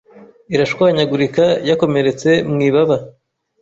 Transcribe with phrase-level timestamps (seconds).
[0.53, 2.95] irashwanyagurika yakomeretse mu ibaba